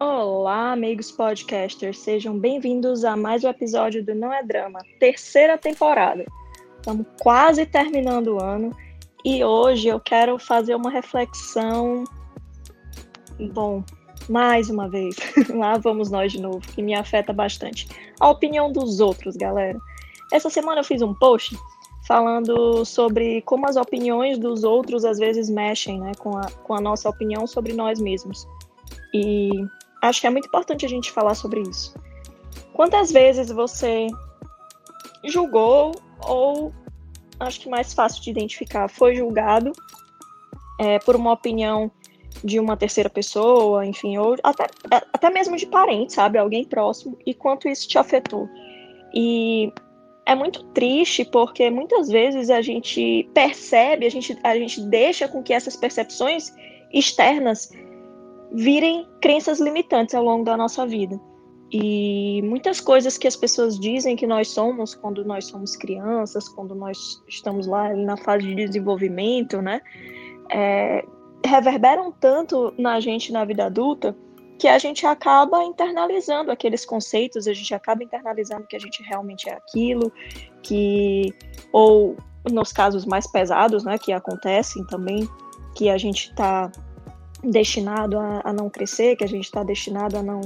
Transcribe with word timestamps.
Olá, 0.00 0.70
amigos 0.70 1.10
podcasters, 1.10 1.98
sejam 1.98 2.38
bem-vindos 2.38 3.04
a 3.04 3.16
mais 3.16 3.42
um 3.42 3.48
episódio 3.48 4.04
do 4.04 4.14
Não 4.14 4.32
é 4.32 4.44
Drama, 4.44 4.78
terceira 5.00 5.58
temporada. 5.58 6.24
Estamos 6.76 7.04
quase 7.20 7.66
terminando 7.66 8.36
o 8.36 8.40
ano 8.40 8.70
e 9.24 9.42
hoje 9.42 9.88
eu 9.88 9.98
quero 9.98 10.38
fazer 10.38 10.76
uma 10.76 10.88
reflexão. 10.88 12.04
Bom, 13.52 13.82
mais 14.28 14.70
uma 14.70 14.88
vez, 14.88 15.16
lá 15.50 15.76
vamos 15.78 16.12
nós 16.12 16.30
de 16.30 16.40
novo, 16.40 16.60
que 16.60 16.80
me 16.80 16.94
afeta 16.94 17.32
bastante. 17.32 17.88
A 18.20 18.30
opinião 18.30 18.70
dos 18.70 19.00
outros, 19.00 19.36
galera. 19.36 19.76
Essa 20.32 20.48
semana 20.48 20.78
eu 20.78 20.84
fiz 20.84 21.02
um 21.02 21.12
post 21.12 21.58
falando 22.06 22.84
sobre 22.84 23.42
como 23.42 23.68
as 23.68 23.74
opiniões 23.74 24.38
dos 24.38 24.62
outros 24.62 25.04
às 25.04 25.18
vezes 25.18 25.50
mexem 25.50 25.98
né, 25.98 26.12
com, 26.20 26.38
a, 26.38 26.48
com 26.62 26.74
a 26.74 26.80
nossa 26.80 27.08
opinião 27.08 27.48
sobre 27.48 27.72
nós 27.72 27.98
mesmos. 27.98 28.46
E 29.12 29.50
acho 30.02 30.20
que 30.20 30.26
é 30.26 30.30
muito 30.30 30.46
importante 30.46 30.84
a 30.84 30.88
gente 30.88 31.12
falar 31.12 31.34
sobre 31.34 31.62
isso. 31.62 31.94
Quantas 32.72 33.10
vezes 33.10 33.50
você 33.50 34.06
julgou 35.24 35.94
ou 36.26 36.72
acho 37.40 37.60
que 37.60 37.68
mais 37.68 37.92
fácil 37.92 38.22
de 38.22 38.30
identificar 38.30 38.88
foi 38.88 39.14
julgado 39.14 39.72
é, 40.78 40.98
por 41.00 41.16
uma 41.16 41.32
opinião 41.32 41.90
de 42.44 42.60
uma 42.60 42.76
terceira 42.76 43.10
pessoa, 43.10 43.84
enfim, 43.84 44.16
ou 44.16 44.36
até, 44.42 44.66
até 45.12 45.30
mesmo 45.30 45.56
de 45.56 45.66
parente, 45.66 46.12
sabe, 46.12 46.38
alguém 46.38 46.64
próximo, 46.64 47.18
e 47.26 47.34
quanto 47.34 47.68
isso 47.68 47.88
te 47.88 47.98
afetou. 47.98 48.48
E 49.12 49.72
é 50.24 50.34
muito 50.34 50.62
triste 50.66 51.24
porque 51.24 51.70
muitas 51.70 52.08
vezes 52.08 52.50
a 52.50 52.60
gente 52.60 53.28
percebe, 53.34 54.06
a 54.06 54.10
gente, 54.10 54.38
a 54.44 54.54
gente 54.54 54.80
deixa 54.82 55.26
com 55.26 55.42
que 55.42 55.52
essas 55.52 55.74
percepções 55.74 56.52
externas 56.92 57.72
virem 58.52 59.06
crenças 59.20 59.60
limitantes 59.60 60.14
ao 60.14 60.24
longo 60.24 60.44
da 60.44 60.56
nossa 60.56 60.86
vida. 60.86 61.20
E 61.70 62.40
muitas 62.42 62.80
coisas 62.80 63.18
que 63.18 63.28
as 63.28 63.36
pessoas 63.36 63.78
dizem 63.78 64.16
que 64.16 64.26
nós 64.26 64.48
somos 64.48 64.94
quando 64.94 65.24
nós 65.24 65.46
somos 65.46 65.76
crianças, 65.76 66.48
quando 66.48 66.74
nós 66.74 67.22
estamos 67.28 67.66
lá 67.66 67.94
na 67.94 68.16
fase 68.16 68.46
de 68.46 68.54
desenvolvimento, 68.54 69.60
né, 69.60 69.82
é, 70.50 71.04
reverberam 71.44 72.10
tanto 72.10 72.72
na 72.78 72.98
gente 73.00 73.30
na 73.32 73.44
vida 73.44 73.66
adulta 73.66 74.16
que 74.58 74.66
a 74.66 74.78
gente 74.78 75.06
acaba 75.06 75.62
internalizando 75.62 76.50
aqueles 76.50 76.84
conceitos, 76.84 77.46
a 77.46 77.52
gente 77.52 77.72
acaba 77.74 78.02
internalizando 78.02 78.66
que 78.66 78.74
a 78.74 78.78
gente 78.78 79.02
realmente 79.04 79.48
é 79.48 79.52
aquilo, 79.52 80.10
que 80.62 81.32
ou 81.72 82.16
nos 82.50 82.72
casos 82.72 83.04
mais 83.06 83.30
pesados, 83.30 83.84
né, 83.84 83.96
que 83.98 84.12
acontecem 84.12 84.84
também, 84.86 85.28
que 85.76 85.88
a 85.88 85.98
gente 85.98 86.30
está 86.30 86.72
destinado 87.42 88.18
a, 88.18 88.42
a, 88.44 88.52
não 88.52 88.68
crescer, 88.68 89.16
que 89.16 89.24
a 89.24 89.28
gente 89.28 89.44
está 89.44 89.62
destinado 89.62 90.16
a 90.16 90.22
não, 90.22 90.40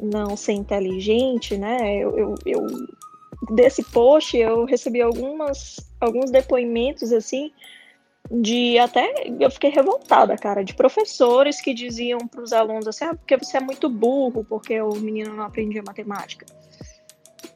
não 0.00 0.36
ser 0.36 0.52
inteligente, 0.52 1.56
né? 1.56 1.96
Eu, 1.96 2.18
eu, 2.18 2.34
eu, 2.46 2.66
desse 3.50 3.82
post 3.84 4.36
eu 4.36 4.64
recebi 4.64 5.00
algumas, 5.00 5.76
alguns 6.00 6.30
depoimentos 6.30 7.12
assim 7.12 7.50
de 8.30 8.78
até 8.78 9.12
eu 9.40 9.50
fiquei 9.50 9.70
revoltada, 9.70 10.36
cara, 10.36 10.62
de 10.62 10.74
professores 10.74 11.60
que 11.60 11.74
diziam 11.74 12.18
para 12.28 12.42
os 12.42 12.52
alunos 12.52 12.86
assim, 12.86 13.04
ah, 13.04 13.14
porque 13.14 13.36
você 13.36 13.56
é 13.56 13.60
muito 13.60 13.88
burro, 13.88 14.44
porque 14.48 14.80
o 14.80 14.94
menino 14.96 15.34
não 15.34 15.44
aprendia 15.44 15.82
matemática. 15.84 16.46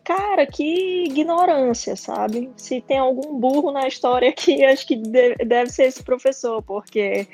Cara, 0.02 0.46
que 0.46 1.04
ignorância, 1.04 1.96
sabe? 1.96 2.50
Se 2.56 2.80
tem 2.80 2.98
algum 2.98 3.38
burro 3.38 3.70
na 3.70 3.86
história 3.86 4.28
aqui, 4.30 4.64
acho 4.64 4.86
que 4.86 4.96
deve 4.96 5.70
ser 5.70 5.84
esse 5.84 6.02
professor, 6.02 6.60
porque 6.62 7.26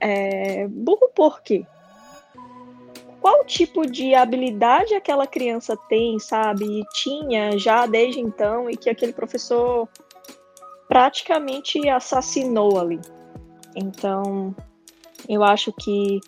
é, 0.00 0.66
burro 0.68 1.10
por 1.14 1.42
quê? 1.42 1.64
Qual 3.20 3.44
tipo 3.44 3.86
de 3.86 4.14
habilidade 4.14 4.94
aquela 4.94 5.26
criança 5.26 5.76
tem, 5.88 6.18
sabe? 6.18 6.80
E 6.80 6.84
tinha 6.94 7.58
já 7.58 7.84
desde 7.84 8.18
então 8.18 8.70
e 8.70 8.76
que 8.76 8.88
aquele 8.88 9.12
professor 9.12 9.86
praticamente 10.88 11.86
assassinou 11.88 12.80
ali. 12.80 12.98
Então, 13.76 14.54
eu 15.28 15.44
acho 15.44 15.72
que 15.72 16.18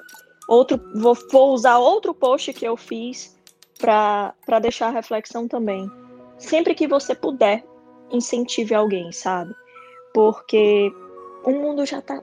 outro 0.46 0.78
vou, 0.94 1.16
vou 1.30 1.52
usar 1.52 1.78
outro 1.78 2.12
post 2.12 2.52
que 2.52 2.64
eu 2.64 2.76
fiz 2.76 3.36
para 3.78 4.58
deixar 4.60 4.88
a 4.88 4.92
reflexão 4.92 5.48
também. 5.48 5.90
Sempre 6.38 6.74
que 6.74 6.86
você 6.86 7.14
puder, 7.14 7.64
incentive 8.10 8.74
alguém, 8.74 9.10
sabe? 9.12 9.54
Porque 10.12 10.92
o 11.44 11.50
mundo 11.50 11.86
já 11.86 12.02
tá 12.02 12.22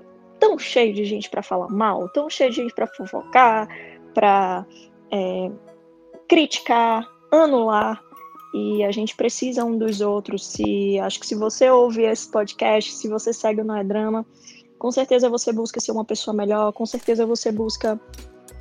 tão 0.50 0.58
cheio 0.58 0.94
de 0.94 1.06
gente 1.06 1.30
para 1.30 1.44
falar 1.44 1.70
mal, 1.70 2.10
tão 2.10 2.30
cheio 2.30 2.50
de 2.50 2.58
gente 2.58 2.74
para 2.74 2.88
fofocar, 2.88 3.68
para 4.16 4.66
é, 5.12 5.52
criticar, 6.28 7.08
anular. 7.32 8.02
E 8.52 8.84
a 8.84 8.92
gente 8.92 9.16
precisa 9.16 9.64
um 9.64 9.78
dos 9.78 10.02
outros. 10.02 10.48
Se 10.48 11.00
acho 11.00 11.20
que 11.20 11.28
se 11.28 11.36
você 11.36 11.70
ouve 11.70 12.02
esse 12.02 12.32
podcast, 12.32 12.94
se 12.94 13.08
você 13.08 13.32
segue 13.32 13.62
o 13.62 13.64
Não 13.64 13.76
é 13.76 13.84
Drama, 13.84 14.26
com 14.80 14.92
certeza 14.92 15.30
você 15.30 15.54
busca 15.54 15.80
ser 15.80 15.92
uma 15.92 16.04
pessoa 16.04 16.36
melhor, 16.36 16.74
com 16.74 16.86
certeza 16.86 17.28
você 17.28 17.52
busca 17.52 18.00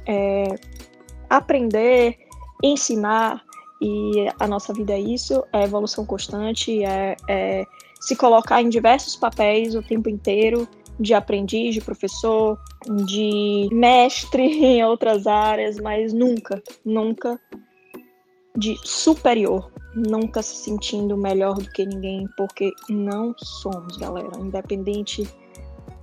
é, 0.07 0.45
aprender, 1.31 2.19
ensinar. 2.63 3.43
E 3.81 4.27
a 4.39 4.47
nossa 4.47 4.75
vida 4.75 4.93
é 4.93 5.01
isso, 5.01 5.43
é 5.53 5.63
evolução 5.63 6.05
constante, 6.05 6.85
é, 6.85 7.17
é 7.29 7.65
se 8.01 8.15
colocar 8.17 8.61
em 8.61 8.69
diversos 8.69 9.17
papéis 9.17 9.75
o 9.75 9.83
tempo 9.83 10.09
inteiro 10.09 10.69
de 10.99 11.15
aprendiz, 11.15 11.75
de 11.75 11.81
professor, 11.81 12.59
de 13.07 13.69
mestre 13.73 14.43
em 14.65 14.85
outras 14.85 15.27
áreas, 15.27 15.79
mas 15.79 16.13
nunca, 16.13 16.63
nunca 16.85 17.41
de 18.57 18.77
superior, 18.83 19.71
nunca 19.95 20.43
se 20.43 20.57
sentindo 20.57 21.17
melhor 21.17 21.55
do 21.55 21.71
que 21.71 21.87
ninguém, 21.87 22.27
porque 22.37 22.73
não 22.89 23.33
somos, 23.39 23.97
galera. 23.97 24.31
Independente 24.39 25.29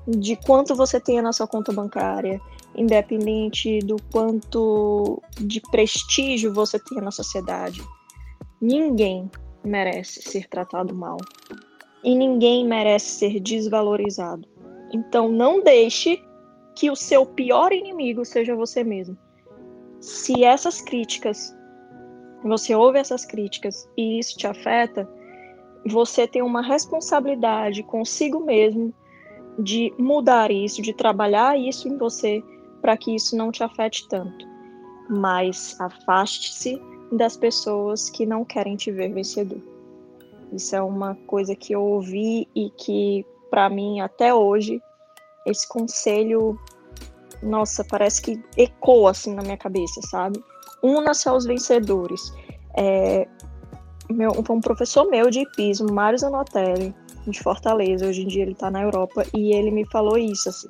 de 0.08 0.36
quanto 0.36 0.76
você 0.76 1.00
tenha 1.00 1.22
na 1.22 1.34
sua 1.34 1.48
conta 1.48 1.74
bancária, 1.74 2.40
independente 2.76 3.80
do 3.80 3.98
quanto 4.12 5.22
de 5.40 5.60
prestígio 5.72 6.54
você 6.54 6.80
tenha 6.80 7.02
na 7.02 7.12
sociedade, 7.12 7.82
ninguém 8.62 9.30
merece 9.64 10.22
ser 10.22 10.48
tratado 10.48 10.94
mal. 10.94 11.18
E 12.04 12.16
ninguém 12.16 12.66
merece 12.66 13.08
ser 13.18 13.40
desvalorizado. 13.40 14.48
Então 14.94 15.30
não 15.30 15.62
deixe 15.64 16.22
que 16.76 16.92
o 16.92 16.96
seu 16.96 17.26
pior 17.26 17.72
inimigo 17.72 18.26
seja 18.26 18.56
você 18.56 18.84
mesmo. 18.84 19.18
Se 20.00 20.44
essas 20.44 20.82
críticas, 20.82 21.56
você 22.44 22.76
ouve 22.76 23.00
essas 23.00 23.26
críticas 23.26 23.90
e 23.98 24.20
isso 24.20 24.38
te 24.38 24.46
afeta, 24.46 25.10
você 25.86 26.28
tem 26.28 26.42
uma 26.42 26.62
responsabilidade 26.62 27.84
consigo 27.84 28.40
mesmo 28.40 28.94
de 29.58 29.94
mudar 29.98 30.52
isso, 30.52 30.82
de 30.82 30.94
trabalhar 30.94 31.58
isso 31.58 31.88
em 31.88 31.98
você 31.98 32.44
para 32.82 32.98
que 32.98 33.16
isso 33.16 33.36
não 33.36 33.52
te 33.52 33.64
afete 33.64 34.08
tanto. 34.10 34.46
Mas 35.10 35.80
afaste-se 35.80 36.82
das 37.12 37.38
pessoas 37.38 38.10
que 38.10 38.26
não 38.26 38.44
querem 38.44 38.76
te 38.76 38.92
ver 38.92 39.14
vencedor. 39.14 39.62
Isso 40.52 40.76
é 40.76 40.82
uma 40.82 41.16
coisa 41.28 41.56
que 41.56 41.74
eu 41.74 41.82
ouvi 41.82 42.48
e 42.56 42.70
que 42.72 43.26
para 43.56 43.70
mim 43.70 44.02
até 44.02 44.34
hoje 44.34 44.84
esse 45.46 45.66
conselho, 45.66 46.60
nossa, 47.42 47.86
parece 47.86 48.22
que 48.22 48.44
ecoa 48.58 49.12
assim 49.12 49.34
na 49.34 49.42
minha 49.42 49.56
cabeça, 49.56 50.02
sabe? 50.10 50.44
Una-se 50.84 51.30
aos 51.30 51.46
vencedores. 51.46 52.34
É, 52.76 53.26
meu, 54.10 54.32
um 54.50 54.60
professor 54.60 55.10
meu 55.10 55.30
de 55.30 55.40
hipismo, 55.40 55.90
Mário 55.90 56.20
Zanotelli, 56.20 56.94
de 57.26 57.42
Fortaleza, 57.42 58.06
hoje 58.06 58.24
em 58.24 58.28
dia 58.28 58.42
ele 58.42 58.52
está 58.52 58.70
na 58.70 58.82
Europa, 58.82 59.24
e 59.34 59.54
ele 59.54 59.72
me 59.72 59.86
falou 59.86 60.18
isso, 60.18 60.50
assim, 60.50 60.68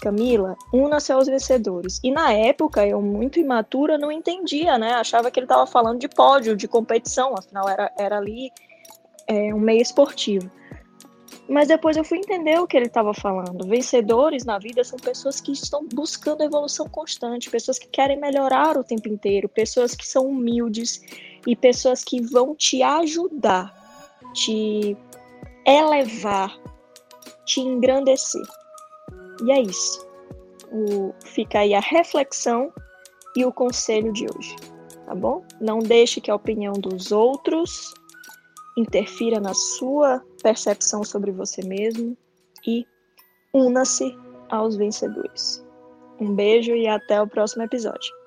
Camila, 0.00 0.56
una-se 0.72 1.12
aos 1.12 1.28
vencedores. 1.28 2.00
E 2.02 2.10
na 2.10 2.32
época, 2.32 2.84
eu 2.84 3.00
muito 3.00 3.38
imatura, 3.38 3.96
não 3.96 4.10
entendia, 4.10 4.76
né? 4.76 4.94
Achava 4.94 5.30
que 5.30 5.38
ele 5.38 5.44
estava 5.44 5.68
falando 5.68 6.00
de 6.00 6.08
pódio, 6.08 6.56
de 6.56 6.66
competição, 6.66 7.34
afinal 7.38 7.68
era, 7.68 7.92
era 7.96 8.18
ali 8.18 8.50
é, 9.28 9.54
um 9.54 9.60
meio 9.60 9.82
esportivo. 9.82 10.50
Mas 11.48 11.66
depois 11.66 11.96
eu 11.96 12.04
fui 12.04 12.18
entender 12.18 12.60
o 12.60 12.66
que 12.66 12.76
ele 12.76 12.86
estava 12.86 13.14
falando. 13.14 13.66
Vencedores 13.66 14.44
na 14.44 14.58
vida 14.58 14.84
são 14.84 14.98
pessoas 14.98 15.40
que 15.40 15.50
estão 15.50 15.86
buscando 15.88 16.42
evolução 16.42 16.86
constante, 16.86 17.48
pessoas 17.48 17.78
que 17.78 17.88
querem 17.88 18.20
melhorar 18.20 18.76
o 18.76 18.84
tempo 18.84 19.08
inteiro, 19.08 19.48
pessoas 19.48 19.94
que 19.94 20.06
são 20.06 20.26
humildes 20.26 21.00
e 21.46 21.56
pessoas 21.56 22.04
que 22.04 22.20
vão 22.20 22.54
te 22.54 22.82
ajudar, 22.82 23.72
te 24.34 24.94
elevar, 25.66 26.54
te 27.46 27.60
engrandecer. 27.60 28.46
E 29.42 29.50
é 29.50 29.62
isso. 29.62 30.06
O, 30.70 31.14
fica 31.24 31.60
aí 31.60 31.72
a 31.72 31.80
reflexão 31.80 32.70
e 33.34 33.46
o 33.46 33.52
conselho 33.52 34.12
de 34.12 34.26
hoje, 34.26 34.54
tá 35.06 35.14
bom? 35.14 35.42
Não 35.58 35.78
deixe 35.78 36.20
que 36.20 36.30
a 36.30 36.34
opinião 36.34 36.74
dos 36.74 37.10
outros 37.10 37.94
interfira 38.78 39.40
na 39.40 39.54
sua 39.54 40.22
percepção 40.42 41.02
sobre 41.04 41.32
você 41.32 41.64
mesmo 41.64 42.16
e 42.66 42.86
una-se 43.52 44.16
aos 44.48 44.76
vencedores. 44.76 45.64
Um 46.20 46.34
beijo 46.34 46.72
e 46.72 46.86
até 46.86 47.20
o 47.20 47.28
próximo 47.28 47.62
episódio. 47.62 48.17